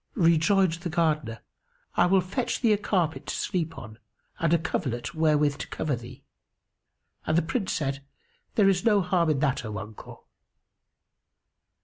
[0.15, 1.43] Rejoined the Gardener,
[1.95, 3.99] "I will fetch thee a carpet to sleep on
[4.39, 6.23] and a coverlet wherewith to cover thee;"
[7.27, 8.03] and the Prince said,
[8.55, 10.25] "There is no harm in that, O uncle."